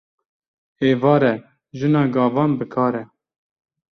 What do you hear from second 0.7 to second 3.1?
Êvar e jina gavan bi kar e